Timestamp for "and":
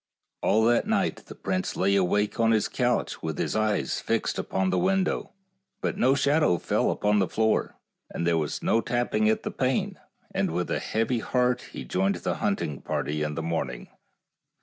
8.09-8.25, 10.33-10.49